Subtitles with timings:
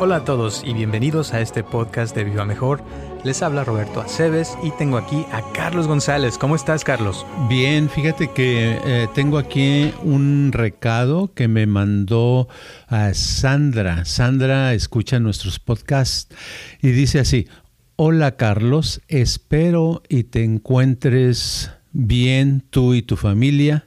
[0.00, 2.82] Hola a todos y bienvenidos a este podcast de Viva Mejor.
[3.24, 6.36] Les habla Roberto Aceves y tengo aquí a Carlos González.
[6.36, 7.24] ¿Cómo estás, Carlos?
[7.48, 12.48] Bien, fíjate que eh, tengo aquí un recado que me mandó
[12.86, 14.04] a Sandra.
[14.04, 16.36] Sandra escucha nuestros podcasts
[16.82, 17.48] y dice así,
[17.96, 23.86] hola Carlos, espero y te encuentres bien tú y tu familia.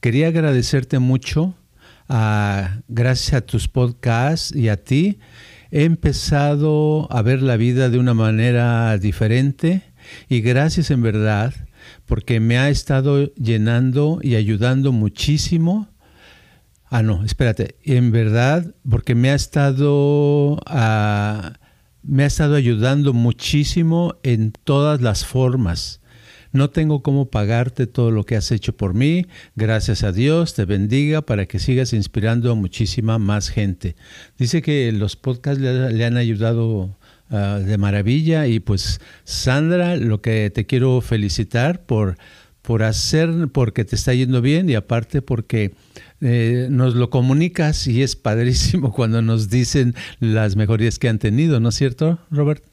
[0.00, 1.54] Quería agradecerte mucho,
[2.08, 5.18] ah, gracias a tus podcasts y a ti
[5.70, 9.82] he empezado a ver la vida de una manera diferente
[10.28, 11.52] y gracias en verdad
[12.06, 15.88] porque me ha estado llenando y ayudando muchísimo.
[16.90, 21.58] Ah, no, espérate, en verdad porque me ha estado ah,
[22.02, 26.00] me ha estado ayudando muchísimo en todas las formas.
[26.52, 29.26] No tengo cómo pagarte todo lo que has hecho por mí.
[29.54, 33.96] Gracias a Dios, te bendiga para que sigas inspirando a muchísima más gente.
[34.38, 36.96] Dice que los podcasts le, han ayudado
[37.30, 42.16] uh, de maravilla y pues Sandra, lo que te quiero felicitar por,
[42.62, 45.74] por hacer, porque te está yendo bien y aparte porque...
[46.20, 51.60] Eh, nos lo comunicas y es padrísimo cuando nos dicen las mejorías que han tenido,
[51.60, 52.64] ¿no es cierto, Robert?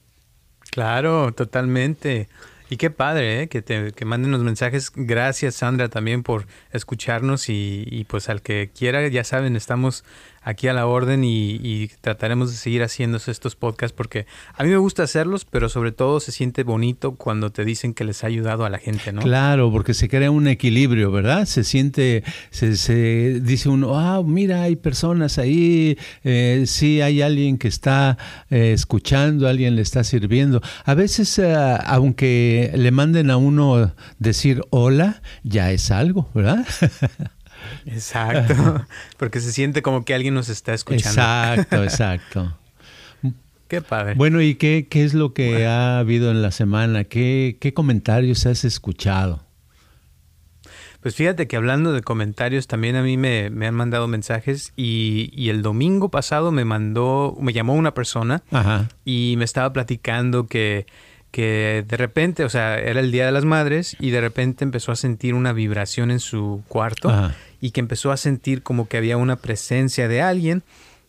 [0.72, 2.28] Claro, totalmente.
[2.70, 3.48] Y qué padre, ¿eh?
[3.48, 4.92] que, te, que manden los mensajes.
[4.96, 10.04] Gracias, Sandra, también por escucharnos y, y, pues al que quiera, ya saben, estamos
[10.46, 14.78] aquí a la orden y, trataremos de seguir haciendo estos podcasts porque a mí me
[14.78, 18.64] gusta hacerlos, pero sobre todo se siente bonito cuando te dicen que les ha ayudado
[18.64, 19.22] a la gente, ¿no?
[19.22, 21.46] Claro, porque se crea un equilibrio, ¿verdad?
[21.46, 27.58] Se siente, se, se dice uno, ah, mira, hay personas ahí, eh, sí hay alguien
[27.58, 28.18] que está
[28.52, 30.62] eh, escuchando, alguien le está sirviendo.
[30.84, 31.56] A veces, eh,
[31.86, 36.66] aunque le manden a uno decir hola, ya es algo, ¿verdad?
[37.86, 38.86] Exacto,
[39.18, 41.22] porque se siente como que alguien nos está escuchando.
[41.22, 42.58] Exacto, exacto.
[43.68, 44.14] Qué padre.
[44.16, 47.06] Bueno, ¿y qué, qué es lo que ha habido en la semana?
[47.06, 49.44] ¿Qué, ¿Qué comentarios has escuchado?
[51.02, 55.32] Pues fíjate que hablando de comentarios, también a mí me, me han mandado mensajes y,
[55.34, 58.90] y, el domingo pasado me mandó, me llamó una persona Ajá.
[59.04, 60.88] y me estaba platicando que
[61.36, 64.94] que de repente, o sea, era el Día de las Madres y de repente empezó
[64.94, 67.36] a sentir una vibración en su cuarto Ajá.
[67.62, 70.64] Y que empezó a sentir como que había una presencia de alguien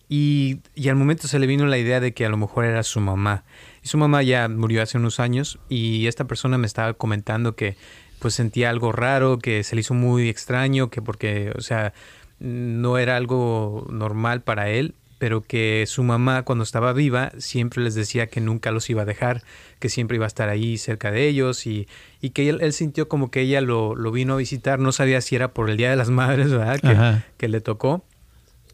[0.09, 2.85] y, y, al momento se le vino la idea de que a lo mejor era
[2.85, 3.43] su mamá.
[3.83, 7.77] Y su mamá ya murió hace unos años y esta persona me estaba comentando que
[8.21, 11.93] pues sentía algo raro, que se le hizo muy extraño, que porque, o sea,
[12.39, 17.95] no era algo normal para él pero que su mamá cuando estaba viva siempre les
[17.95, 19.43] decía que nunca los iba a dejar,
[19.79, 21.89] que siempre iba a estar ahí cerca de ellos y,
[22.21, 25.21] y que él, él, sintió como que ella lo, lo, vino a visitar, no sabía
[25.21, 26.81] si era por el Día de las Madres, ¿verdad?
[26.81, 28.05] Que, que, le tocó.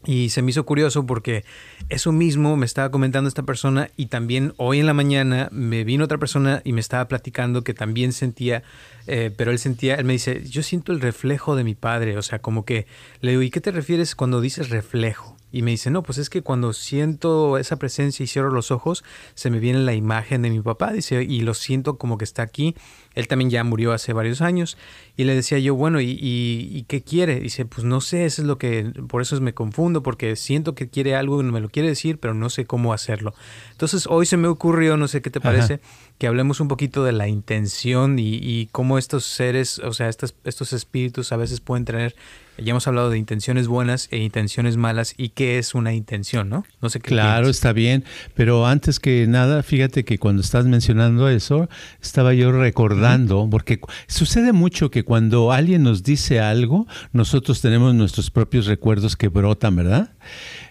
[0.05, 1.45] Y se me hizo curioso porque
[1.87, 6.03] eso mismo me estaba comentando esta persona y también hoy en la mañana me vino
[6.03, 8.63] otra persona y me estaba platicando que también sentía,
[9.07, 12.21] eh, pero él sentía, él me dice, yo siento el reflejo de mi padre, o
[12.21, 12.85] sea, como que
[13.21, 15.37] le digo, ¿y qué te refieres cuando dices reflejo?
[15.53, 19.03] Y me dice, no, pues es que cuando siento esa presencia y cierro los ojos,
[19.35, 22.41] se me viene la imagen de mi papá, dice, y lo siento como que está
[22.41, 22.75] aquí.
[23.13, 24.79] Él también ya murió hace varios años.
[25.15, 27.39] Y le decía yo, bueno, ¿y, y, y qué quiere?
[27.39, 30.89] Dice, pues no sé, eso es lo que, por eso me confundo, porque siento que
[30.89, 33.35] quiere algo y me lo quiere decir, pero no sé cómo hacerlo.
[33.73, 35.83] Entonces hoy se me ocurrió, no sé qué te parece, Ajá.
[36.23, 40.33] Que hablemos un poquito de la intención y, y cómo estos seres, o sea, estos,
[40.45, 42.15] estos espíritus a veces pueden tener
[42.57, 46.63] ya hemos hablado de intenciones buenas e intenciones malas y qué es una intención, ¿no?
[46.81, 47.09] No sé qué.
[47.09, 47.55] Claro, piensas.
[47.55, 48.03] está bien,
[48.35, 51.67] pero antes que nada, fíjate que cuando estás mencionando eso,
[52.01, 58.29] estaba yo recordando, porque sucede mucho que cuando alguien nos dice algo, nosotros tenemos nuestros
[58.29, 60.11] propios recuerdos que brotan, ¿verdad?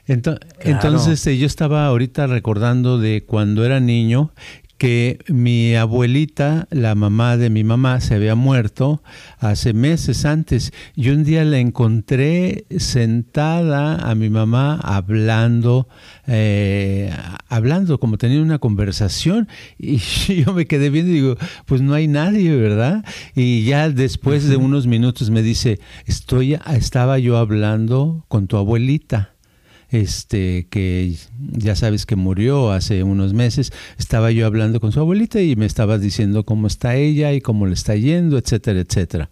[0.07, 0.89] Entonces, claro.
[0.89, 4.33] entonces yo estaba ahorita recordando de cuando era niño
[4.83, 9.01] que mi abuelita, la mamá de mi mamá, se había muerto
[9.39, 10.73] hace meses antes.
[10.97, 15.87] Y un día la encontré sentada a mi mamá hablando,
[16.27, 17.15] eh,
[17.49, 19.47] hablando como teniendo una conversación.
[19.79, 19.99] Y
[20.45, 23.05] yo me quedé viendo y digo, pues no hay nadie, ¿verdad?
[23.37, 29.32] Y ya después de unos minutos me dice, estoy, estaba yo hablando con tu abuelita
[29.93, 35.41] este, que ya sabes que murió hace unos meses, estaba yo hablando con su abuelita
[35.41, 39.31] y me estaba diciendo cómo está ella y cómo le está yendo, etcétera, etcétera.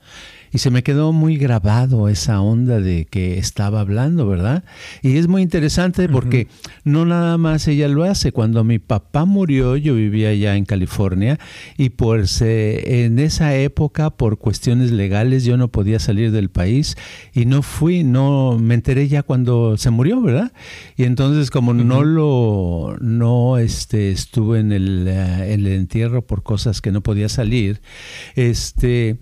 [0.52, 4.64] Y se me quedó muy grabado esa onda de que estaba hablando, ¿verdad?
[5.02, 6.48] Y es muy interesante porque
[6.84, 8.32] no nada más ella lo hace.
[8.32, 11.38] Cuando mi papá murió, yo vivía ya en California
[11.76, 16.96] y pues en esa época, por cuestiones legales, yo no podía salir del país
[17.32, 20.52] y no fui, no me enteré ya cuando se murió, ¿verdad?
[20.96, 26.80] Y entonces como no lo, no este, estuve en el, eh, el entierro por cosas
[26.80, 27.80] que no podía salir,
[28.34, 29.18] este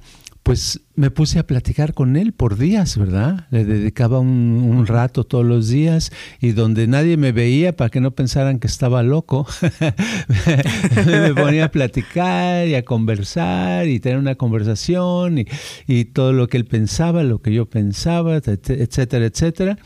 [0.49, 3.47] pues me puse a platicar con él por días, ¿verdad?
[3.51, 6.11] Le dedicaba un, rato todos los días
[6.41, 9.47] y donde nadie me veía para que no pensaran que estaba loco,
[11.07, 15.47] me ponía a platicar y a conversar y tener una conversación y,
[15.87, 19.77] y todo lo que él pensaba, lo que yo pensaba, etcétera, etcétera.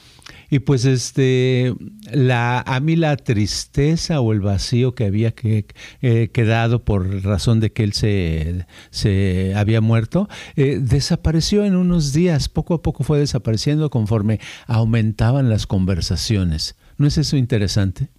[0.53, 1.75] Y pues este,
[2.13, 7.73] la, a mí la tristeza o el vacío que había eh, quedado por razón de
[7.73, 13.19] que él se, se había muerto, eh, desapareció en unos días, poco a poco fue
[13.19, 16.77] desapareciendo conforme aumentaban las conversaciones.
[16.99, 18.11] ¿No es eso interesante?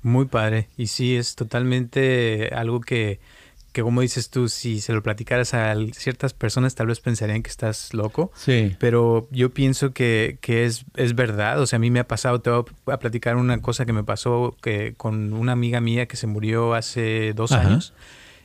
[0.00, 0.70] Muy padre.
[0.78, 3.20] Y sí, es totalmente algo que
[3.76, 7.50] que como dices tú, si se lo platicaras a ciertas personas tal vez pensarían que
[7.50, 8.32] estás loco.
[8.34, 8.74] Sí.
[8.80, 11.60] Pero yo pienso que, que es, es verdad.
[11.60, 14.02] O sea, a mí me ha pasado, te voy a platicar una cosa que me
[14.02, 17.92] pasó que, con una amiga mía que se murió hace dos años.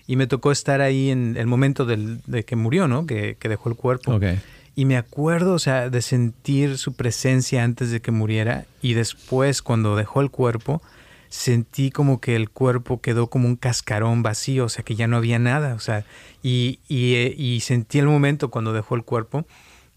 [0.06, 3.06] Y me tocó estar ahí en el momento del, de que murió, ¿no?
[3.06, 4.16] Que, que dejó el cuerpo.
[4.16, 4.38] Okay.
[4.76, 9.62] Y me acuerdo, o sea, de sentir su presencia antes de que muriera y después
[9.62, 10.82] cuando dejó el cuerpo
[11.32, 15.16] sentí como que el cuerpo quedó como un cascarón vacío, o sea, que ya no
[15.16, 16.06] había nada, o sea,
[16.44, 19.46] y, eh, y sentí el momento cuando dejó el cuerpo.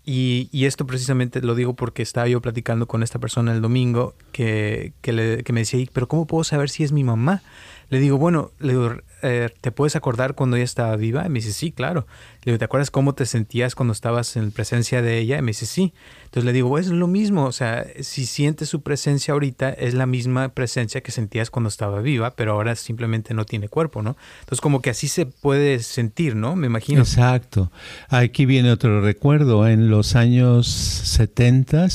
[0.07, 4.15] Y, y, esto precisamente lo digo porque estaba yo platicando con esta persona el domingo
[4.33, 7.43] que, que, le, que me decía, pero ¿cómo puedo saber si es mi mamá?
[7.89, 11.25] Le digo, bueno, le digo, eh, ¿te puedes acordar cuando ella estaba viva?
[11.25, 12.07] Y me dice, sí, claro.
[12.43, 15.39] Le digo, ¿te acuerdas cómo te sentías cuando estabas en presencia de ella?
[15.39, 15.95] Y me dice, sí.
[16.25, 20.05] Entonces le digo, es lo mismo, o sea, si sientes su presencia ahorita, es la
[20.05, 24.17] misma presencia que sentías cuando estaba viva, pero ahora simplemente no tiene cuerpo, ¿no?
[24.41, 26.57] Entonces como que así se puede sentir, ¿no?
[26.57, 27.03] Me imagino.
[27.03, 27.71] Exacto.
[28.09, 29.69] Aquí viene otro recuerdo.
[29.69, 31.87] En los años 70,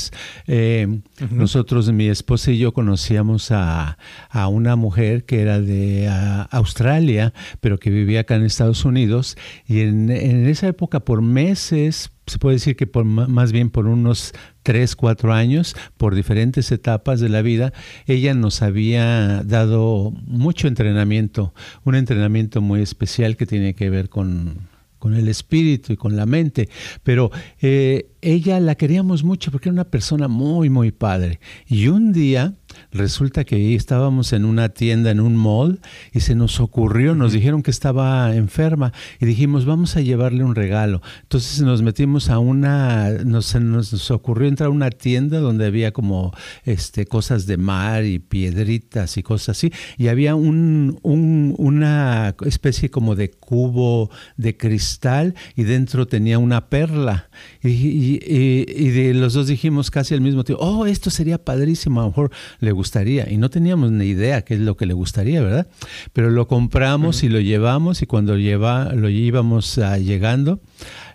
[0.46, 1.00] eh,
[1.30, 3.98] nosotros, mi esposa y yo conocíamos a,
[4.30, 6.08] a una mujer que era de
[6.50, 7.19] Australia,
[7.60, 9.36] pero que vivía acá en Estados Unidos,
[9.66, 14.32] y en, esa época por meses se puede decir que por más bien por unos
[14.62, 17.72] tres, cuatro años, por diferentes etapas de la vida,
[18.06, 21.52] ella nos había dado mucho entrenamiento,
[21.84, 24.68] un entrenamiento muy especial que tiene que ver con,
[25.00, 26.68] con el espíritu y con la mente,
[27.02, 31.40] pero eh, ella la queríamos mucho porque era una persona muy, muy padre.
[31.66, 32.54] Y un día
[32.92, 35.80] resulta que estábamos en una tienda, en un mall,
[36.12, 40.54] y se nos ocurrió, nos dijeron que estaba enferma y dijimos, vamos a llevarle un
[40.54, 41.02] regalo.
[41.22, 46.32] Entonces nos metimos a una, nos, nos ocurrió entrar a una tienda donde había como
[46.64, 52.90] este, cosas de mar y piedritas y cosas así, y había un, un, una especie
[52.90, 57.28] como de cubo de cristal y dentro tenía una perla.
[57.62, 62.04] Y, y, de los dos dijimos casi al mismo tiempo, oh, esto sería padrísimo, a
[62.04, 62.30] lo mejor
[62.60, 63.30] le gustaría.
[63.30, 65.66] Y no teníamos ni idea qué es lo que le gustaría, ¿verdad?
[66.14, 70.60] Pero lo compramos y lo llevamos y cuando lleva, lo íbamos uh, llegando,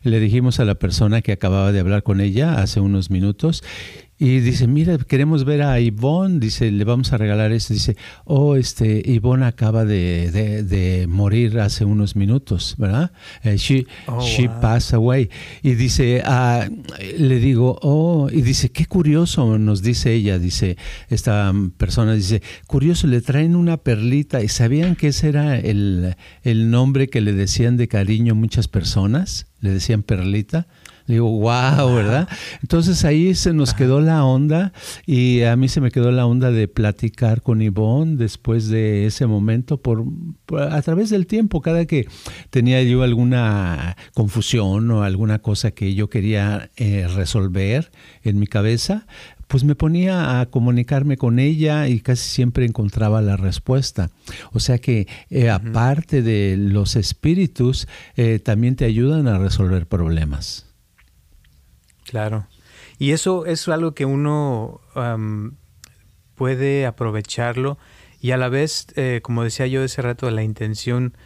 [0.04, 3.64] le dijimos a la persona que acababa de hablar con ella hace unos minutos
[4.18, 7.74] y dice, mira, queremos ver a Ivonne, dice, le vamos a regalar esto.
[7.74, 10.32] Dice, oh, este, Ivonne acaba de,
[10.64, 13.12] de, morir hace unos minutos, ¿verdad?
[13.44, 15.30] Eh, she, oh, she passed away.
[15.64, 16.66] Y dice, ah,
[17.18, 20.78] le digo, oh, y dice, qué curioso, nos dice ella, dice,
[21.10, 24.42] esta persona dice, curioso, le traen una perlita.
[24.42, 29.48] ¿Y sabían que ese era el, el nombre que le decían de cariño muchas personas?
[29.60, 30.68] Le decían perlita
[31.08, 32.28] Digo, wow, ¿verdad?
[32.64, 34.74] Entonces ahí se nos quedó la onda
[35.06, 39.28] y a mí se me quedó la onda de platicar con Ivonne después de ese
[39.28, 40.04] momento por,
[40.58, 42.08] a través del tiempo, cada que
[42.50, 47.92] tenía yo alguna confusión o alguna cosa que yo quería eh, resolver
[48.24, 49.06] en mi cabeza,
[49.48, 54.10] pues me ponía a comunicarme con ella y casi siempre encontraba la respuesta.
[54.54, 60.65] O sea que eh, aparte de los espíritus, eh, también te ayudan a resolver problemas.
[62.16, 62.48] Claro.
[62.98, 64.80] Y eso es algo que uno
[66.36, 67.78] puede aprovecharlo
[68.22, 71.18] y a la vez, eh, como decía yo ese rato, la intención,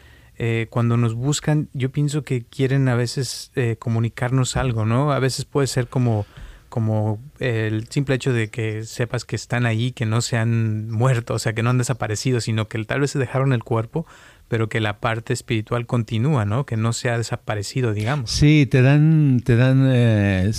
[0.70, 5.12] cuando nos buscan, yo pienso que quieren a veces comunicarnos algo, ¿no?
[5.12, 6.26] A veces puede ser como
[6.70, 11.34] como el simple hecho de que sepas que están ahí, que no se han muerto,
[11.34, 14.06] o sea, que no han desaparecido, sino que tal vez se dejaron el cuerpo,
[14.50, 16.66] pero que la parte espiritual continúa, ¿no?
[16.66, 18.32] Que no se ha desaparecido, digamos.
[18.32, 20.52] Sí, te dan, te dan eh,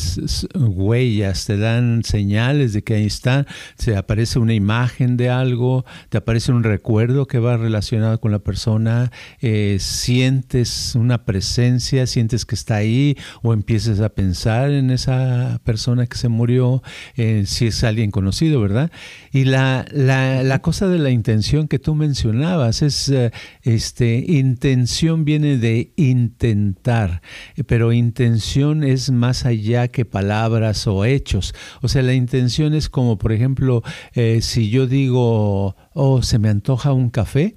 [0.54, 6.18] huellas, te dan señales de que ahí está, se aparece una imagen de algo, te
[6.18, 12.54] aparece un recuerdo que va relacionado con la persona, eh, sientes una presencia, sientes que
[12.54, 16.82] está ahí, o empiezas a pensar en esa persona que se murió,
[17.16, 18.92] eh, si es alguien conocido, ¿verdad?
[19.32, 23.12] Y la, la, la, cosa de la intención que tú mencionabas es
[23.80, 27.22] este, intención viene de intentar,
[27.66, 31.54] pero intención es más allá que palabras o hechos.
[31.80, 33.82] O sea, la intención es como, por ejemplo,
[34.12, 37.56] eh, si yo digo, oh, se me antoja un café,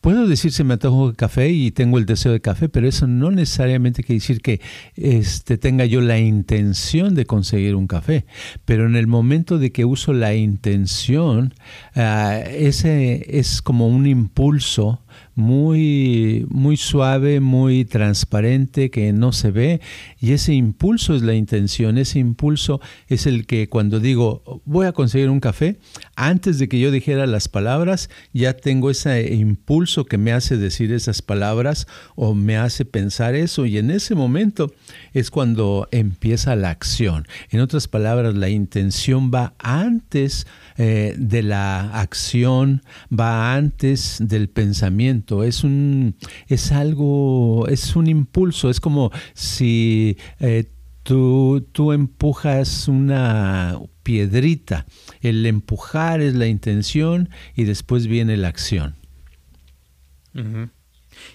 [0.00, 3.30] Puedo decir se me antoja café y tengo el deseo de café, pero eso no
[3.30, 4.60] necesariamente quiere decir que
[4.94, 8.26] este, tenga yo la intención de conseguir un café.
[8.64, 11.54] Pero en el momento de que uso la intención,
[11.94, 15.00] ah, ese es como un impulso
[15.34, 19.80] muy, muy suave, muy transparente, que no se ve.
[20.20, 24.92] Y ese impulso es la intención, ese impulso es el que cuando digo voy a
[24.92, 25.78] conseguir un café,
[26.16, 30.92] antes de que yo dijera las palabras, ya tengo ese impulso que me hace decir
[30.92, 33.66] esas palabras o me hace pensar eso.
[33.66, 34.72] Y en ese momento
[35.12, 37.26] es cuando empieza la acción.
[37.50, 45.23] En otras palabras, la intención va antes eh, de la acción, va antes del pensamiento.
[45.44, 46.16] Es un,
[46.46, 48.70] es algo, es un impulso.
[48.70, 50.70] Es como si eh,
[51.02, 54.86] tú, tú empujas una piedrita.
[55.20, 58.96] El empujar es la intención y después viene la acción.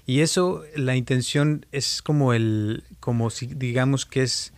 [0.05, 4.53] Y eso, la intención es como el, como si digamos que es,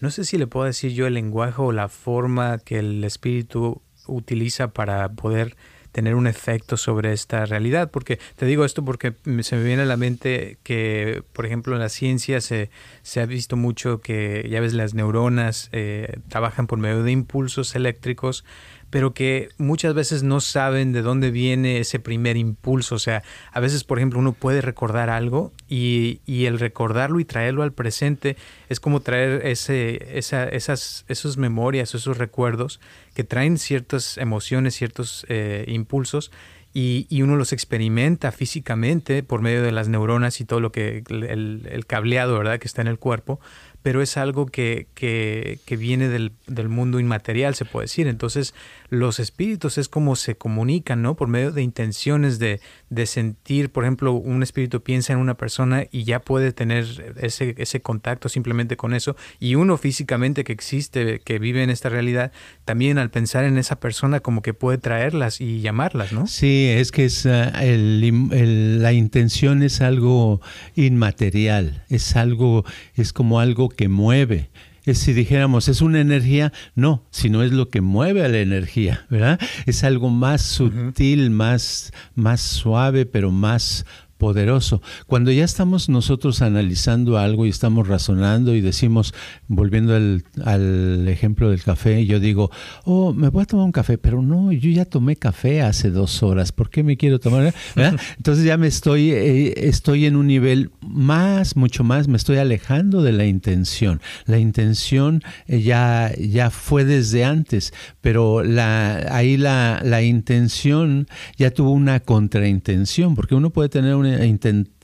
[0.00, 3.82] no sé si le puedo decir yo el lenguaje o la forma que el espíritu
[4.06, 5.56] utiliza para poder
[5.92, 7.90] tener un efecto sobre esta realidad.
[7.90, 11.80] Porque te digo esto porque se me viene a la mente que, por ejemplo, en
[11.80, 12.70] la ciencia se,
[13.02, 17.76] se ha visto mucho que, ya ves, las neuronas eh, trabajan por medio de impulsos
[17.76, 18.44] eléctricos
[18.92, 22.96] pero que muchas veces no saben de dónde viene ese primer impulso.
[22.96, 27.24] O sea, a veces, por ejemplo, uno puede recordar algo y, y el recordarlo y
[27.24, 28.36] traerlo al presente
[28.68, 32.80] es como traer ese, esa, esas esos memorias, esos recuerdos
[33.14, 36.30] que traen ciertas emociones, ciertos eh, impulsos
[36.74, 41.02] y, y, uno los experimenta físicamente por medio de las neuronas y todo lo que
[41.08, 43.40] el, el cableado, ¿verdad?, que está en el cuerpo
[43.82, 48.06] pero es algo que, que, que viene del, del, mundo inmaterial, se puede decir.
[48.06, 48.54] Entonces,
[48.92, 51.16] los espíritus es como se comunican, ¿no?
[51.16, 55.86] Por medio de intenciones de, de sentir, por ejemplo, un espíritu piensa en una persona
[55.90, 59.16] y ya puede tener ese, ese contacto simplemente con eso.
[59.40, 62.32] Y uno físicamente que existe, que vive en esta realidad,
[62.66, 66.26] también al pensar en esa persona como que puede traerlas y llamarlas, ¿no?
[66.26, 70.42] Sí, es que es, uh, el, la intención es algo
[70.74, 74.50] inmaterial, es algo, es como algo que mueve.
[74.84, 79.06] Es si dijéramos, es una energía, no, sino es lo que mueve a la energía,
[79.10, 79.38] ¿verdad?
[79.64, 83.86] Es algo más sutil, más, más suave, pero más
[84.22, 84.80] poderoso.
[85.08, 89.14] Cuando ya estamos nosotros analizando algo y estamos razonando y decimos,
[89.48, 92.52] volviendo al, ejemplo del café, yo digo,
[92.84, 96.22] oh, me voy a tomar un café, pero no, yo ya tomé café hace dos
[96.22, 97.52] horas, ¿por qué me quiero tomar?
[98.16, 103.02] Entonces ya me estoy, eh, estoy en un nivel más, mucho más, me estoy alejando
[103.02, 104.00] de la intención.
[104.26, 111.50] La intención eh, ya, ya fue desde antes, pero la, ahí la, la intención ya
[111.50, 114.11] tuvo una contraintención, porque uno puede tener una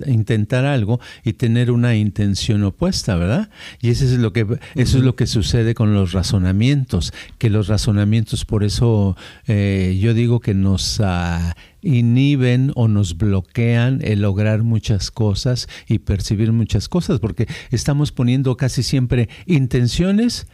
[0.07, 3.51] intentar algo y tener una intención opuesta, ¿verdad?
[3.81, 7.69] Y eso es lo que eso es lo que sucede con los razonamientos, que los
[7.69, 9.17] razonamientos por eso
[9.47, 16.01] eh, yo digo que nos uh, inhiben o nos bloquean el lograr muchas cosas y
[16.01, 20.47] percibir muchas cosas, porque estamos poniendo casi siempre intenciones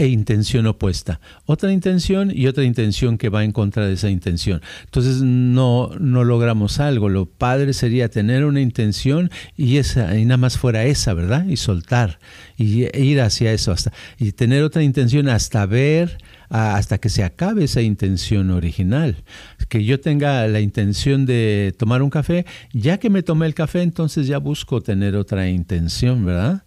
[0.00, 1.20] e intención opuesta.
[1.44, 4.62] Otra intención y otra intención que va en contra de esa intención.
[4.86, 7.10] Entonces no, no logramos algo.
[7.10, 11.44] Lo padre sería tener una intención y esa, y nada más fuera esa, ¿verdad?
[11.44, 12.18] Y soltar
[12.56, 16.16] y ir hacia eso hasta y tener otra intención hasta ver
[16.48, 19.22] hasta que se acabe esa intención original.
[19.68, 23.82] Que yo tenga la intención de tomar un café, ya que me tomé el café,
[23.82, 26.64] entonces ya busco tener otra intención, ¿verdad?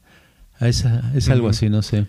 [0.60, 0.86] Es,
[1.16, 2.06] es algo así, no sé.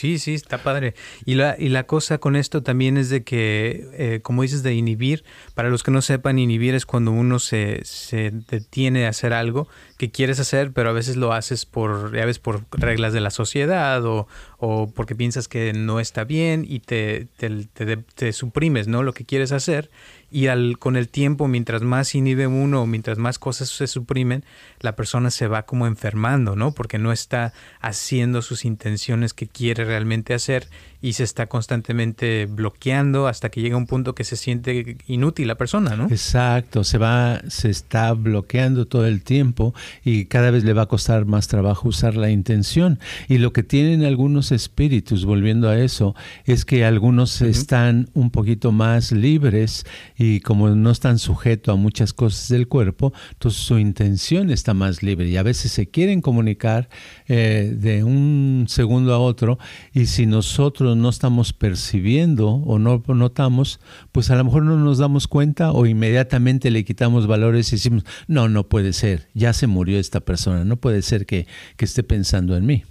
[0.00, 0.94] Sí, sí, está padre.
[1.26, 4.72] Y la, y la cosa con esto también es de que, eh, como dices, de
[4.72, 9.34] inhibir, para los que no sepan, inhibir es cuando uno se, se detiene a hacer
[9.34, 9.68] algo
[10.00, 13.28] que quieres hacer, pero a veces lo haces por, ya ves, por reglas de la
[13.28, 14.26] sociedad o,
[14.56, 19.02] o porque piensas que no está bien y te, te, te, te suprimes, ¿no?
[19.02, 19.90] Lo que quieres hacer
[20.30, 24.42] y al, con el tiempo, mientras más inhibe uno, mientras más cosas se suprimen,
[24.78, 26.72] la persona se va como enfermando, ¿no?
[26.72, 27.52] Porque no está
[27.82, 30.66] haciendo sus intenciones que quiere realmente hacer
[31.02, 35.56] y se está constantemente bloqueando hasta que llega un punto que se siente inútil la
[35.56, 36.04] persona, ¿no?
[36.06, 40.86] Exacto, se va, se está bloqueando todo el tiempo y cada vez le va a
[40.86, 42.98] costar más trabajo usar la intención.
[43.28, 46.14] Y lo que tienen algunos espíritus, volviendo a eso,
[46.44, 49.86] es que algunos están un poquito más libres
[50.18, 55.02] y como no están sujetos a muchas cosas del cuerpo, entonces su intención está más
[55.02, 56.88] libre y a veces se quieren comunicar
[57.26, 59.58] eh, de un segundo a otro
[59.92, 63.80] y si nosotros no estamos percibiendo o no notamos,
[64.12, 68.04] pues a lo mejor no nos damos cuenta o inmediatamente le quitamos valores y decimos,
[68.26, 72.02] no, no puede ser, ya se murió esta persona, no puede ser que, que esté
[72.02, 72.84] pensando en mí.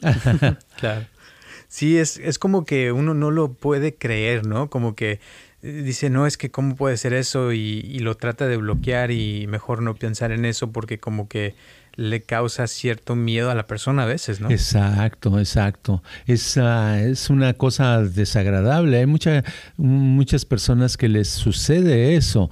[0.78, 1.06] claro.
[1.68, 4.70] Sí, es, es como que uno no lo puede creer, ¿no?
[4.70, 5.20] Como que
[5.62, 9.12] eh, dice, no, es que cómo puede ser eso y, y, lo trata de bloquear
[9.12, 11.54] y mejor no pensar en eso porque como que
[11.96, 14.50] le causa cierto miedo a la persona a veces, ¿no?
[14.50, 16.02] Exacto, exacto.
[16.26, 18.98] Es, uh, es una cosa desagradable.
[18.98, 19.44] Hay mucha,
[19.76, 22.50] muchas personas que les sucede eso.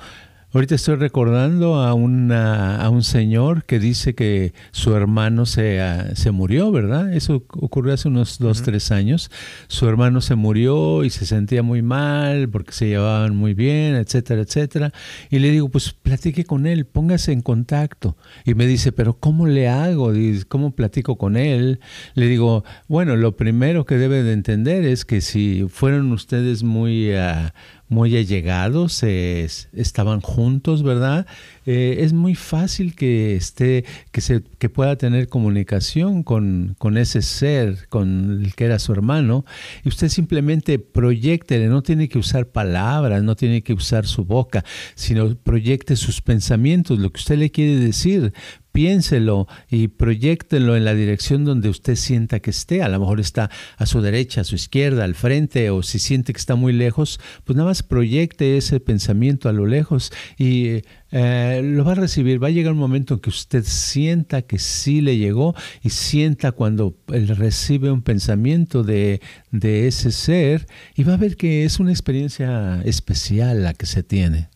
[0.51, 6.17] Ahorita estoy recordando a, una, a un señor que dice que su hermano se, uh,
[6.17, 7.13] se murió, ¿verdad?
[7.13, 8.65] Eso ocurrió hace unos dos, uh -huh.
[8.65, 9.31] tres años.
[9.67, 14.41] Su hermano se murió y se sentía muy mal porque se llevaban muy bien, etcétera,
[14.41, 14.91] etcétera.
[15.29, 18.17] Y le digo, pues platique con él, póngase en contacto.
[18.47, 20.13] Y me dice, pero ¿cómo le hago?
[20.49, 21.81] ¿Cómo platico con él?
[22.15, 27.11] Le digo, bueno, lo primero que debe de entender es que si fueron ustedes muy...
[27.13, 27.51] Uh,
[27.89, 31.27] muy allegados, eh, estaban juntos, ¿verdad?
[31.71, 37.21] Eh, es muy fácil que esté, que se, que pueda tener comunicación con, con ese
[37.21, 39.45] ser, con el que era su hermano,
[39.85, 44.65] y usted simplemente proyecte, no tiene que usar palabras, no tiene que usar su boca,
[44.95, 48.33] sino proyecte sus pensamientos, lo que usted le quiere decir,
[48.79, 52.81] piénselo y proyectenlo en la dirección donde usted sienta que esté.
[52.83, 56.33] A lo mejor está a su derecha, a su izquierda, al frente, o si siente
[56.33, 61.63] que está muy lejos, pues nada más proyecte ese pensamiento a lo lejos y eh,
[61.65, 62.43] lo va a recibir.
[62.43, 66.53] Va a llegar un momento en que usted sienta que sí le llegó y sienta
[66.53, 71.81] cuando él recibe un pensamiento de, de ese ser y va a ver que es
[71.81, 74.49] una experiencia especial la que se tiene.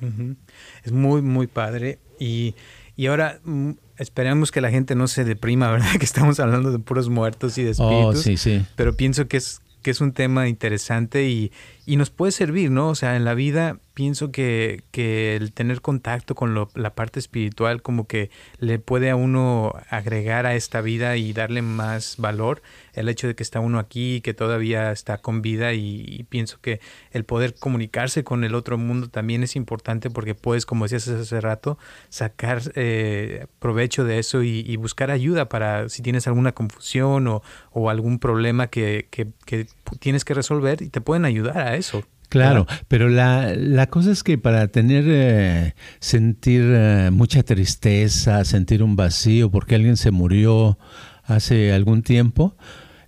[0.00, 0.36] Uh -huh.
[0.84, 1.98] Es muy, muy padre.
[2.18, 2.54] Y,
[2.96, 5.96] y ahora mm, esperemos que la gente no se deprima, ¿verdad?
[5.98, 8.16] Que estamos hablando de puros muertos y de espíritus.
[8.18, 8.64] Oh, sí, sí.
[8.76, 11.52] Pero pienso que es, que es un tema interesante y,
[11.84, 12.88] y nos puede servir, ¿no?
[12.88, 17.18] O sea, en la vida pienso que, que el tener contacto con lo, la parte
[17.18, 22.62] espiritual como que le puede a uno agregar a esta vida y darle más valor
[22.94, 26.58] el hecho de que está uno aquí, que todavía está con vida y, y pienso
[26.60, 31.08] que el poder comunicarse con el otro mundo también es importante porque puedes, como decías
[31.08, 36.52] hace rato, sacar eh, provecho de eso y, y, buscar ayuda para si tienes alguna
[36.52, 39.66] confusión o, o algún problema que, que, que
[40.00, 42.04] tienes que resolver y te pueden ayudar a eso.
[42.28, 48.82] Claro, pero la, la, cosa es que para tener, eh, sentir eh, mucha tristeza, sentir
[48.82, 50.78] un vacío porque alguien se murió
[51.24, 52.56] hace algún tiempo,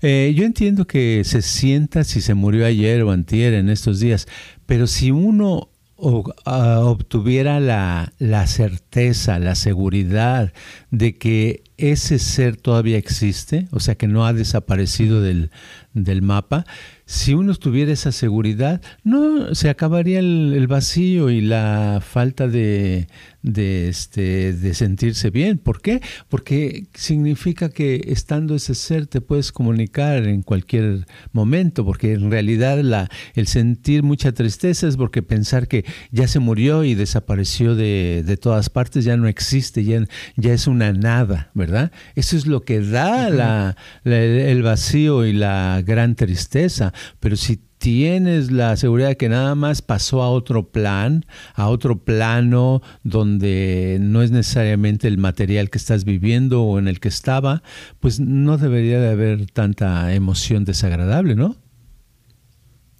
[0.02, 4.28] eh, yo entiendo que se sienta si se murió ayer o antier en estos días,
[4.66, 10.52] pero si uno o, uh, obtuviera la, la, certeza, la seguridad
[10.90, 15.50] de que ese ser todavía existe, o sea que no ha desaparecido del,
[15.94, 16.66] del mapa,
[17.06, 23.08] si uno tuviera esa seguridad, no se acabaría el, vacío y la falta de,
[23.42, 25.58] de, este, de sentirse bien.
[25.58, 26.00] ¿Por qué?
[26.28, 32.80] Porque significa que estando ese ser te puedes comunicar en cualquier momento, porque en realidad
[32.80, 38.22] la, el sentir mucha tristeza es porque pensar que ya se murió y desapareció de,
[38.24, 40.02] de todas partes, ya no existe, ya,
[40.36, 41.92] ya es una nada, ¿verdad?
[42.14, 46.93] Eso es lo que da la, el vacío y la gran tristeza.
[47.20, 51.98] Pero si tienes la seguridad de que nada más pasó a otro plan, a otro
[51.98, 57.62] plano donde no es necesariamente el material que estás viviendo o en el que estaba,
[58.00, 61.56] pues no debería de haber tanta emoción desagradable, ¿no?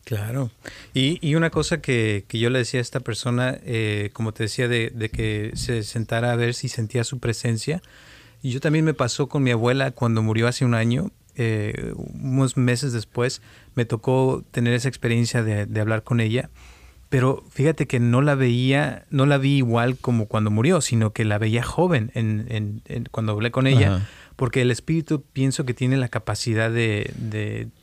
[0.05, 0.51] Claro.
[0.93, 4.91] Y, una cosa que, yo le decía a esta persona, eh, como te decía, de,
[4.95, 7.81] de, que se sentara a ver si sentía su presencia.
[8.43, 12.57] Y yo también me pasó con mi abuela cuando murió hace un año eh, unos
[12.57, 13.43] meses después
[13.75, 16.51] me tocó tener esa experiencia de, hablar con ella,
[17.09, 21.25] pero fíjate que no la veía, no la vi igual como cuando murió, sino que
[21.25, 26.09] la veía joven en, cuando hablé con ella, porque el espíritu pienso que tiene la
[26.09, 27.13] capacidad de,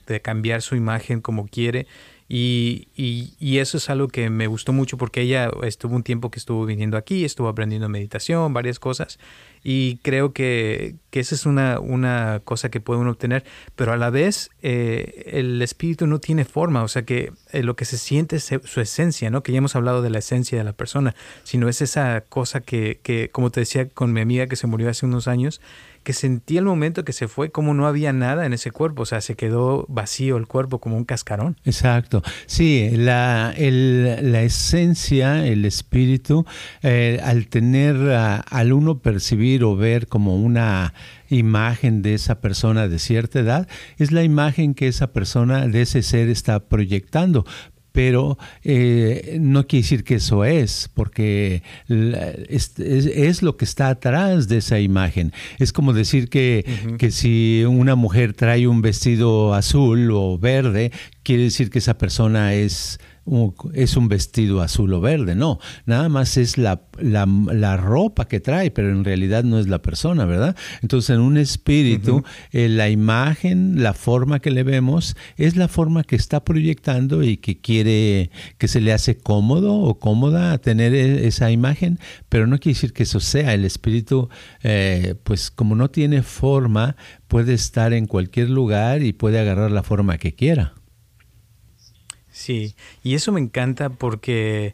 [0.08, 1.88] de cambiar su imagen como quiere
[2.34, 6.40] y, y, eso es algo que me gustó mucho porque ella estuvo un tiempo que
[6.40, 9.20] estuvo viniendo aquí, estuvo aprendiendo meditación, varias cosas.
[9.66, 13.44] Y creo que, que esa es una, una, cosa que puede uno obtener.
[13.76, 16.84] Pero a la vez eh, el espíritu no tiene forma.
[16.84, 19.44] O sea que eh, lo que se siente es su esencia, ¿no?
[19.44, 21.16] Que ya hemos hablado de la esencia de la persona.
[21.44, 24.90] Sino es esa cosa que, que como te decía con mi amiga que se murió
[24.90, 25.60] hace unos años,
[26.04, 29.06] que sentí el momento que se fue como no había nada en ese cuerpo, o
[29.06, 31.58] sea, se quedó vacío el cuerpo como un cascarón.
[31.66, 36.46] Exacto, sí, la, la esencia, el espíritu,
[36.82, 40.94] eh, al tener, al uno percibir o ver como una
[41.30, 46.02] imagen de esa persona de cierta edad, es la imagen que esa persona, de ese
[46.04, 47.46] ser está proyectando
[47.92, 54.58] pero eh, no quiere decir que eso es, porque es, lo que está atrás de
[54.58, 55.34] esa imagen.
[55.60, 56.66] Es como decir que,
[56.98, 60.92] que si una mujer trae un vestido azul o verde,
[61.24, 63.00] quiere decir que esa persona es
[63.74, 68.72] es un vestido azul o verde, no, nada más es la, la, ropa que trae,
[68.72, 70.56] pero en realidad no es la persona, ¿verdad?
[70.82, 76.04] Entonces en un espíritu, eh, la imagen, la forma que le vemos, es la forma
[76.04, 81.28] que está proyectando y que quiere, que se le hace cómodo o cómoda tener e,
[81.28, 84.30] esa imagen, pero no quiere decir que eso sea, el espíritu,
[84.64, 86.96] eh, pues como no tiene forma,
[87.28, 90.74] puede estar en cualquier lugar y puede agarrar la forma que quiera.
[92.32, 94.74] Sí, y eso me encanta porque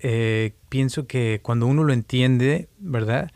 [0.00, 3.30] eh, pienso que cuando uno lo entiende, ¿verdad?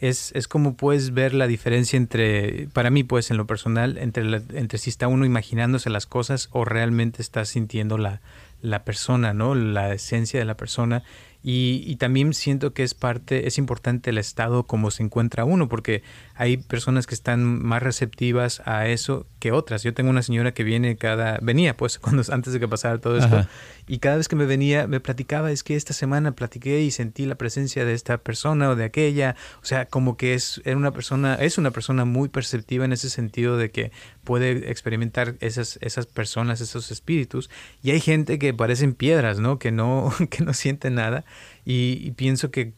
[0.00, 4.24] Es, es como puedes ver la diferencia entre, para mí pues en lo personal, entre,
[4.54, 8.20] entre si está uno imaginándose las cosas o realmente está sintiendo la,
[8.60, 9.54] la persona, ¿no?
[9.54, 11.04] La esencia de la persona
[11.44, 16.02] y, también siento que es parte, es importante el estado como se encuentra uno, porque
[16.36, 19.82] hay personas que están más receptivas a eso que otras.
[19.82, 23.18] Yo tengo una señora que viene cada, venía pues cuando antes de que pasara todo
[23.18, 23.44] esto,
[23.88, 27.26] y cada vez que me venía me platicaba, es que esta semana platiqué y sentí
[27.26, 31.34] la presencia de esta persona o de aquella, o sea, como que es una persona,
[31.34, 33.90] es una persona muy perceptiva en ese sentido de que
[34.22, 37.50] puede experimentar esas, esas personas, esos espíritus,
[37.82, 39.58] y hay gente que parecen piedras, ¿no?
[39.58, 41.24] Que no, que no siente nada
[41.64, 42.74] y, pienso que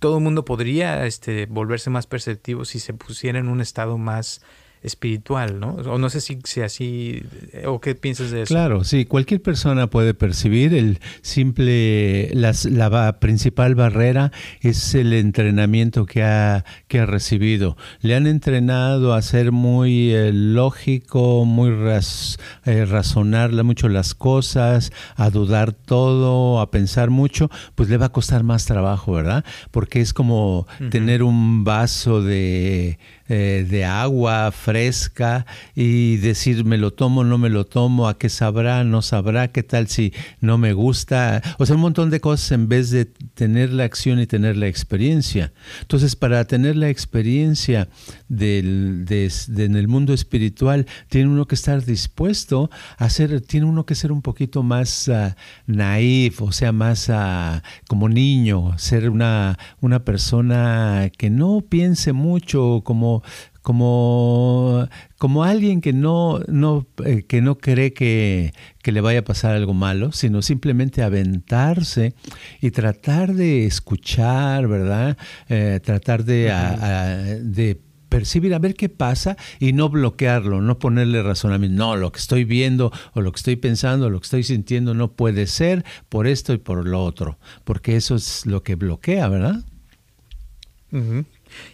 [0.00, 4.40] todo el mundo podría este, volverse más perceptivo si se pusiera en un estado más
[4.82, 5.74] espiritual, ¿no?
[5.74, 7.22] O no sé si, si así,
[7.66, 8.54] o qué piensas de eso.
[8.54, 16.06] Claro, sí, cualquier persona puede percibir el simple, las, la principal barrera es el entrenamiento
[16.06, 17.76] que ha, que ha recibido.
[18.00, 24.92] Le han entrenado a ser muy eh, lógico, muy raz, eh, razonarle mucho las cosas,
[25.16, 29.44] a dudar todo, a pensar mucho, pues le va a costar más trabajo, ¿verdad?
[29.70, 36.92] Porque es como tener un vaso de eh, de agua fresca y decir me lo
[36.92, 40.72] tomo, no me lo tomo, a qué sabrá, no sabrá, qué tal si no me
[40.72, 41.42] gusta.
[41.58, 44.66] O sea, un montón de cosas en vez de tener la acción y tener la
[44.66, 45.52] experiencia.
[45.82, 47.88] Entonces, para tener la experiencia
[48.28, 53.84] del, de, en el mundo espiritual, tiene uno que estar dispuesto a ser, tiene uno
[53.84, 55.34] que ser un poquito más uh,
[55.66, 62.82] naif, o sea, más uh, como niño, ser una, una persona que no piense mucho
[62.84, 63.17] como
[63.62, 68.52] como, como, alguien que no, no, eh, que no cree que,
[68.84, 72.14] le vaya a pasar algo malo, sino simplemente aventarse
[72.62, 75.18] y tratar de escuchar, ¿verdad?
[75.50, 77.78] Eh, tratar de,
[78.08, 81.76] percibir, a ver qué pasa y no bloquearlo, no ponerle razonamiento.
[81.76, 84.94] No, lo que estoy viendo o lo que estoy pensando, o lo que estoy sintiendo
[84.94, 89.28] no puede ser por esto y por lo otro, porque eso es lo que bloquea,
[89.28, 89.62] ¿verdad?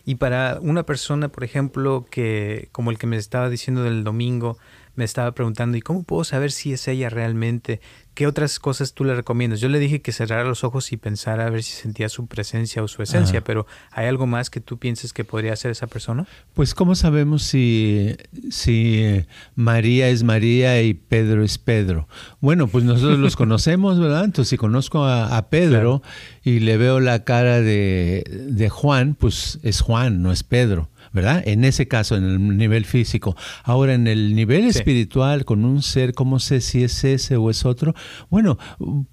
[0.04, 4.58] Y para una persona, por ejemplo, que como el que me estaba diciendo del domingo,
[4.96, 7.80] me estaba preguntando, ¿y cómo puedo saber si es ella realmente?
[8.14, 9.60] ¿Qué otras cosas tú le recomiendas?
[9.60, 12.82] Yo le dije que cerrara los ojos y pensara a ver si sentía su presencia
[12.82, 16.26] o su esencia, pero ¿hay algo más que tú pienses que podría ser esa persona?
[16.54, 18.16] Pues ¿cómo sabemos si,
[18.50, 22.08] si eh, María es María y Pedro es Pedro?
[22.40, 24.24] Bueno, pues nosotros los conocemos, ¿verdad?
[24.24, 26.02] Entonces si conozco a, Pedro
[26.42, 30.88] y le veo la cara de, de Juan, pues es Juan, no es Pedro.
[31.14, 31.42] ¿Verdad?
[31.46, 33.36] En ese caso, en el nivel físico.
[33.62, 37.64] Ahora, en el nivel espiritual, con un ser, ¿cómo sé si es ese o es
[37.64, 37.94] otro?
[38.28, 38.58] Bueno,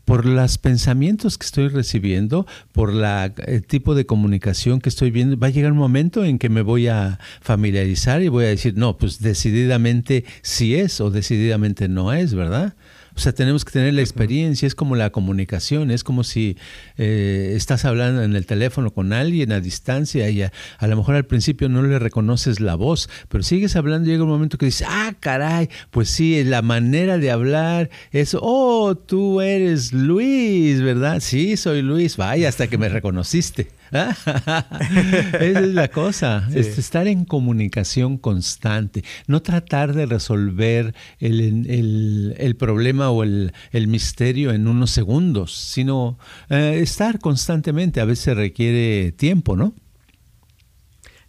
[0.03, 5.37] por los pensamientos que estoy recibiendo, por la, el tipo de comunicación que estoy viendo,
[5.37, 8.73] va a llegar un momento en que me voy a familiarizar y voy a decir,
[8.75, 12.73] no, pues decididamente sí es o decididamente no es, ¿verdad?
[13.15, 16.57] O sea, tenemos que tener la experiencia, es como la comunicación, es como si
[16.97, 21.25] eh, estás hablando en el teléfono con alguien a distancia y a, lo mejor al
[21.25, 24.87] principio no le reconoces la voz, pero sigues hablando y llega un momento que dices,
[24.89, 31.19] ah, caray, pues sí, la manera de hablar es, oh, tú eres Luis, ¿verdad?
[31.19, 33.80] Sí, soy Luis, vaya, hasta que me reconociste.
[33.91, 43.09] Esa es la cosa, es estar en comunicación constante, no tratar de resolver el, problema
[43.11, 43.51] o el,
[43.87, 46.17] misterio en unos segundos, sino
[46.49, 49.73] eh, estar constantemente, a veces requiere tiempo, ¿no?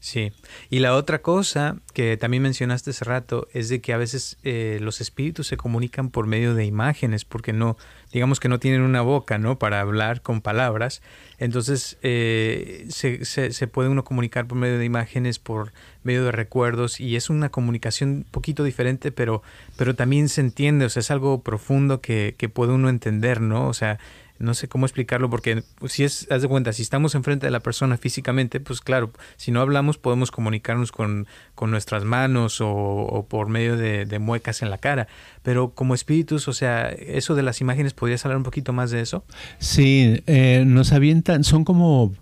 [0.02, 0.32] Sí,
[0.68, 4.78] y la otra cosa que también mencionaste hace rato es de que a veces eh,
[4.80, 7.76] los espíritus se comunican por medio de imágenes, porque no,
[8.12, 9.58] digamos que no tienen una boca, ¿no?
[9.58, 11.02] Para hablar con palabras.
[11.38, 15.72] Entonces eh, se, se, puede uno comunicar por medio de imágenes, por
[16.04, 19.42] medio de recuerdos, y es una comunicación un poquito diferente, pero,
[19.76, 23.66] pero también se entiende, o sea, es algo profundo que, que puede uno entender, ¿no?
[23.68, 23.98] O sea,
[24.42, 27.50] no sé cómo explicarlo porque pues, si es, haz de cuenta, si estamos enfrente de
[27.50, 33.26] la persona físicamente, pues claro, si no hablamos podemos comunicarnos con, con nuestras manos o,
[33.28, 35.08] por medio de, muecas en la cara,
[35.42, 39.00] pero como espíritus, o sea, eso de las imágenes, ¿podrías hablar un poquito más de
[39.00, 39.24] eso?
[39.58, 42.12] Sí, eh, nos avientan, son como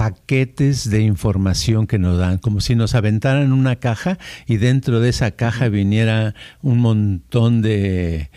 [0.00, 5.10] paquetes de información que nos dan, como si nos aventaran una caja y dentro de
[5.10, 8.30] esa caja viniera un montón de,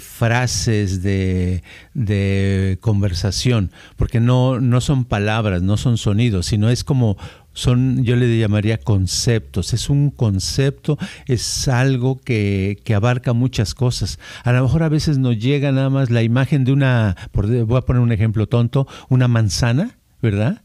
[0.00, 1.62] frases, de,
[1.94, 7.16] de, conversación, porque no, no son palabras, no son sonidos, sino es como
[7.52, 9.74] son, yo le llamaría conceptos.
[9.74, 14.18] Es un concepto, es algo que, que, abarca muchas cosas.
[14.42, 17.82] A lo mejor a veces nos llega nada más la imagen de una, voy a
[17.82, 20.62] poner un ejemplo tonto, una manzana, ¿verdad?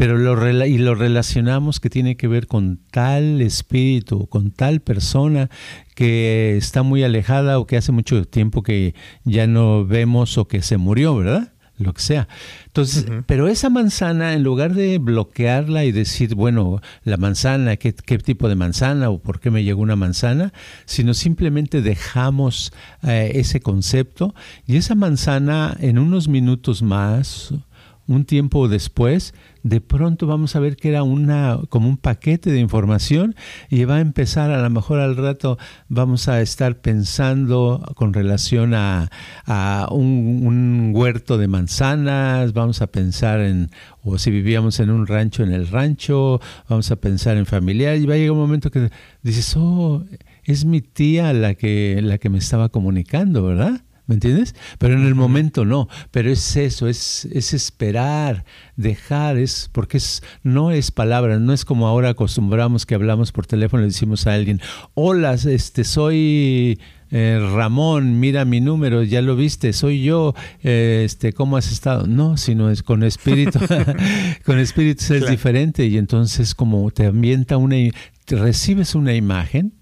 [0.00, 5.50] Pero lo, y lo relacionamos que tiene que ver con tal espíritu, con tal persona
[5.94, 10.62] que está muy alejada o que hace mucho tiempo que ya no vemos o que
[10.62, 11.52] se murió, ¿verdad?
[11.76, 12.28] Lo que sea.
[12.64, 18.16] Entonces, pero esa manzana, en lugar de bloquearla y decir, bueno, la manzana, ¿qué, qué
[18.16, 20.54] tipo de manzana o por qué me llegó una manzana,
[20.86, 24.34] sino simplemente dejamos eh, ese concepto
[24.66, 27.52] y esa manzana en unos minutos más,
[28.06, 32.60] un tiempo después, de pronto vamos a ver que era una como un paquete de
[32.60, 33.34] información
[33.68, 38.74] y va a empezar a lo mejor al rato vamos a estar pensando con relación
[38.74, 39.10] a,
[39.90, 43.70] un, huerto de manzanas, vamos a pensar en,
[44.02, 48.06] o si vivíamos en un rancho, en el rancho, vamos a pensar en familiar y
[48.06, 48.90] va a llegar un momento que
[49.22, 50.04] dices, oh,
[50.44, 53.82] es mi tía la que, la que me estaba comunicando, ¿verdad?
[54.10, 54.56] ¿Me entiendes?
[54.78, 55.88] Pero en el momento no.
[56.10, 58.44] Pero es eso, es, es esperar,
[58.74, 63.46] dejar, es porque es, no es palabra, no es como ahora acostumbramos que hablamos por
[63.46, 64.60] teléfono y le decimos a alguien,
[64.94, 66.80] hola, este, soy
[67.12, 72.08] eh, Ramón, mira mi número, ya lo viste, soy yo, eh, este, ¿cómo has estado?
[72.08, 73.60] No, sino es con espíritu,
[74.44, 77.76] con espíritu es diferente y entonces como te ambienta una,
[78.24, 79.72] te recibes una imagen,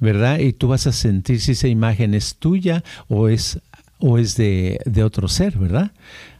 [0.00, 0.38] ¿verdad?
[0.38, 3.60] Y tú vas a sentir si esa imagen es tuya o es
[3.98, 5.92] o es de, otro ser, ¿verdad?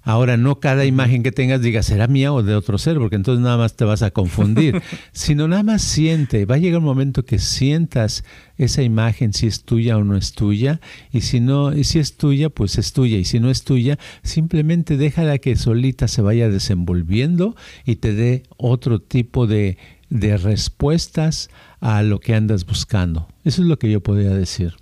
[0.03, 3.43] Ahora, no cada imagen que tengas diga será mía o de otro ser, porque entonces
[3.43, 7.25] nada más te vas a confundir, sino nada más siente, va a llegar un momento
[7.25, 8.25] que sientas
[8.59, 12.17] esa imagen si es tuya o no es tuya, y si no, y si es
[12.19, 16.51] tuya, pues es tuya, y si no es tuya, simplemente déjala que solita se vaya
[16.51, 19.79] desenvolviendo y te dé otro tipo de,
[20.11, 21.49] de respuestas
[21.81, 23.29] a lo que andas buscando.
[23.45, 24.75] Eso es lo que yo podría decir.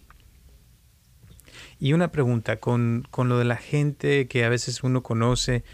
[1.83, 5.65] Y una pregunta, con, con, lo de la gente que a veces uno conoce,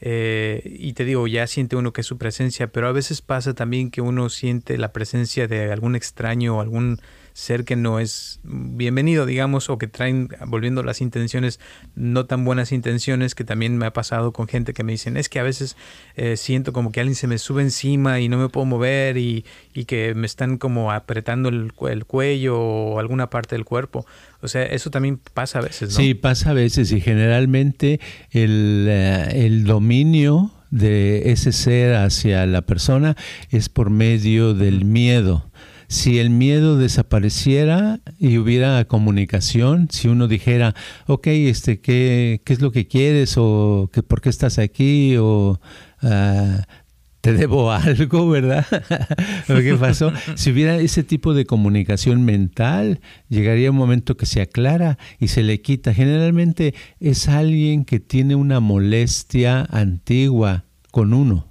[0.00, 3.52] eh, y te digo, ya siente uno que es su presencia, pero a veces pasa
[3.52, 7.02] también que uno siente la presencia de algún extraño o algún
[7.38, 11.60] ser que no es bienvenido, digamos, o que traen, volviendo las intenciones,
[11.94, 15.28] no tan buenas intenciones, que también me ha pasado con gente que me dicen, es
[15.28, 15.76] que a veces
[16.16, 19.44] eh, siento como que alguien se me sube encima y no me puedo mover y,
[19.72, 24.04] y que me están como apretando el, el, cuello o alguna parte del cuerpo.
[24.40, 25.94] O sea, eso también pasa a veces, ¿no?
[25.94, 28.00] Sí, pasa a veces y generalmente
[28.32, 33.16] el, eh, el dominio de ese ser hacia la persona
[33.50, 35.48] es por medio del miedo
[35.88, 40.74] si el miedo desapareciera y hubiera comunicación, si uno dijera,
[41.06, 43.34] ok, este, ¿qué, qué es lo que quieres?
[43.36, 45.16] o que, ¿por qué estás aquí?
[45.16, 45.58] o
[46.02, 46.62] uh,
[47.20, 48.66] te debo algo, ¿verdad?
[49.46, 50.12] ¿Qué pasó?
[50.36, 55.42] Si hubiera ese tipo de comunicación mental, llegaría un momento que se aclara y se
[55.42, 55.94] le quita.
[55.94, 61.48] Generalmente es alguien que tiene una molestia antigua con uno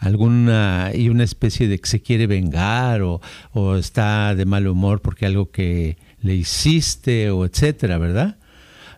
[0.00, 3.20] alguna y una especie de que se quiere vengar o,
[3.52, 8.38] o, está de mal humor porque algo que le hiciste o etcétera, ¿verdad?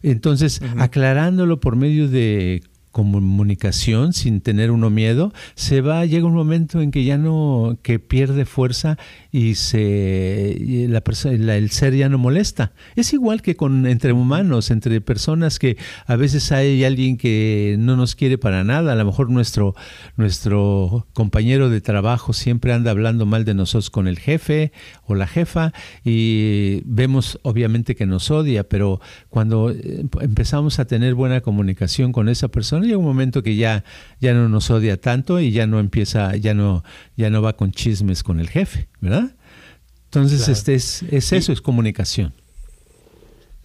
[0.03, 0.83] Entonces, uh -huh.
[0.83, 2.63] aclarándolo por medio de
[2.93, 7.99] comunicación sin tener uno miedo, se va, llega un momento en que ya no, que
[7.99, 8.99] pierde fuerza
[9.33, 12.73] y se la el ser ya no molesta.
[12.97, 17.97] Es igual que con entre humanos, entre personas que a veces hay alguien que no
[17.97, 19.75] nos quiere para nada, a lo mejor nuestro,
[20.17, 24.71] nuestro compañero de trabajo siempre anda hablando mal de nosotros con el jefe
[25.07, 25.73] o la jefa
[26.05, 29.75] y vemos obviamente que nos odia, pero cuando
[30.21, 33.83] empezamos a tener buena comunicación con esa persona, llega un momento que ya,
[34.21, 36.85] ya no nos odia tanto y ya no empieza, ya no,
[37.17, 39.22] ya no va con chismes con el jefe, ¿verdad?
[40.13, 40.53] Entonces, claro.
[40.53, 42.35] este es, es eso, y, es comunicación.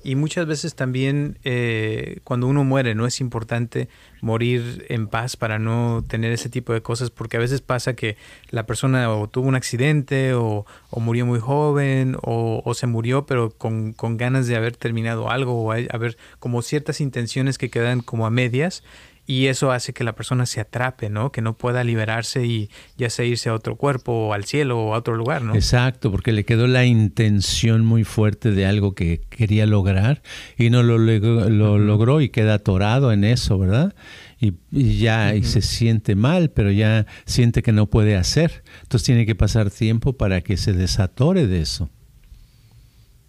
[0.01, 3.89] Y muchas veces también eh, cuando uno muere, no es importante
[4.21, 8.15] morir en paz para no tener ese tipo de cosas, porque a veces pasa que
[8.49, 13.25] la persona o tuvo un accidente o, o murió muy joven o, o se murió
[13.25, 17.99] pero con, con, ganas de haber terminado algo o haber como ciertas intenciones que quedan
[17.99, 18.83] como a medias
[19.27, 21.33] y eso hace que la persona se atrape, ¿no?
[21.33, 24.95] Que no pueda liberarse y ya sea irse a otro cuerpo o al cielo o
[24.95, 25.53] a otro lugar, ¿no?
[25.53, 30.21] Exacto, porque le quedó la intención muy fuerte de algo que quería lograr
[30.57, 33.93] y no lo, lo, lo logró y queda atorado en eso, ¿verdad?
[34.39, 35.39] Y, y ya uh -huh.
[35.39, 38.63] y se siente mal, pero ya siente que no puede hacer.
[38.83, 41.89] Entonces tiene que pasar tiempo para que se desatore de eso.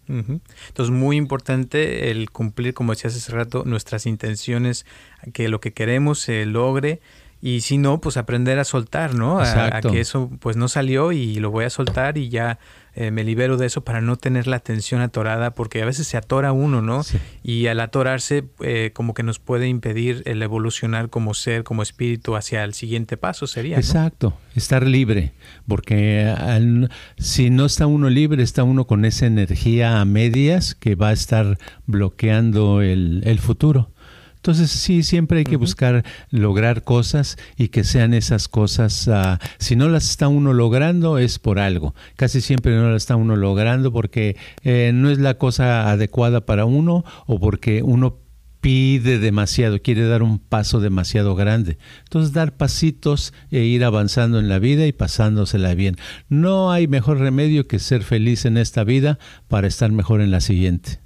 [0.09, 4.85] Entonces, muy importante el cumplir, como decías hace rato, nuestras intenciones,
[5.33, 6.99] que lo que queremos se logre
[7.41, 9.39] y si no, pues aprender a soltar, ¿no?
[9.39, 12.59] A, a, que eso pues no salió y lo voy a soltar y ya
[12.95, 16.17] eh, me libero de eso para no tener la atención atorada, porque a veces se
[16.17, 17.03] atora uno, ¿no?
[17.03, 17.17] Sí.
[17.43, 22.35] Y al atorarse eh, como que nos puede impedir el evolucionar como ser, como espíritu
[22.35, 23.77] hacia el siguiente paso sería.
[23.77, 23.79] ¿no?
[23.79, 25.31] Exacto, estar libre,
[25.65, 30.95] porque al, si no está uno libre, está uno con esa energía a medias que
[30.95, 33.91] va a estar bloqueando el, el futuro.
[34.39, 39.75] Entonces sí, siempre hay que buscar lograr cosas y que sean esas cosas, uh, si
[39.75, 43.91] no las está uno logrando es por algo, casi siempre no las está uno logrando
[43.91, 48.15] porque eh, no es la cosa adecuada para uno o porque uno
[48.61, 51.77] pide demasiado, quiere dar un paso demasiado grande.
[52.03, 55.97] Entonces dar pasitos e ir avanzando en la vida y pasándosela bien.
[56.29, 60.39] No hay mejor remedio que ser feliz en esta vida para estar mejor en la
[60.39, 60.99] siguiente.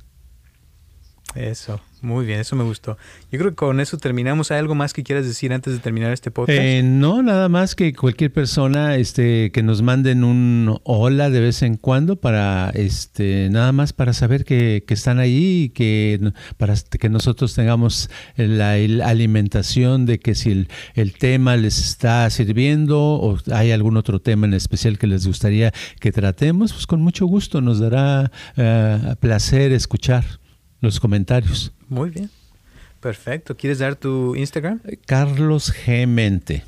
[1.36, 1.82] Eso.
[2.04, 2.98] Muy bien, eso me gustó.
[3.32, 4.52] Yo creo que con eso terminamos.
[4.52, 6.60] ¿Hay algo más que quieras decir antes de terminar este podcast?
[6.60, 11.62] Eh, no, nada más que cualquier persona este, que nos manden un hola de vez
[11.62, 17.08] en cuando para, este, nada más para saber que, están ahí y que para que
[17.08, 23.96] nosotros tengamos la, alimentación de que si el, tema les está sirviendo o hay algún
[23.96, 28.30] otro tema en especial que les gustaría que tratemos, pues con mucho gusto nos dará
[28.58, 30.26] uh, placer escuchar
[30.84, 31.72] los comentarios.
[31.94, 32.30] Muy bien.
[33.00, 33.56] Perfecto.
[33.56, 34.80] ¿Quieres dar tu Instagram?
[35.06, 36.08] Carlos G.
[36.08, 36.64] Mente.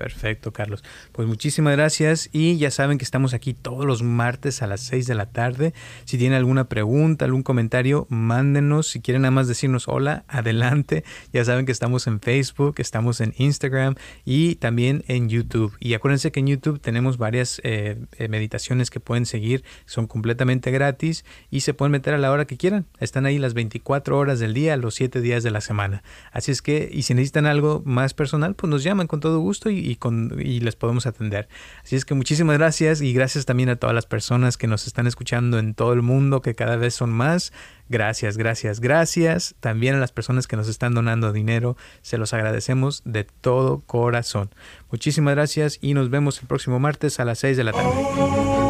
[0.00, 0.82] Perfecto, Carlos.
[1.12, 5.06] Pues muchísimas gracias y ya saben que estamos aquí todos los martes a las 6
[5.06, 5.74] de la tarde.
[6.06, 8.86] Si tienen alguna pregunta, algún comentario, mándenos.
[8.86, 11.04] Si quieren nada más decirnos hola, adelante.
[11.34, 15.76] Ya saben que estamos en Facebook, estamos en Instagram y también en YouTube.
[15.80, 17.98] Y acuérdense que en YouTube tenemos varias eh,
[18.30, 19.64] meditaciones que pueden seguir.
[19.84, 22.86] Son completamente gratis y se pueden meter a la hora que quieran.
[23.00, 26.02] Están ahí las 24 horas del día, los 7 días de la semana.
[26.32, 29.68] Así es que, y si necesitan algo más personal, pues nos llaman con todo gusto
[29.68, 29.89] y
[30.38, 31.48] y, les podemos atender.
[31.82, 35.06] Así es que muchísimas gracias y gracias también a todas las personas que nos están
[35.06, 37.52] escuchando en todo el mundo, que cada vez son más.
[37.88, 39.54] Gracias, gracias, gracias.
[39.60, 44.50] También a las personas que nos están donando dinero, se los agradecemos de todo corazón.
[44.90, 48.69] Muchísimas gracias y nos vemos el próximo martes a las 6 de la tarde.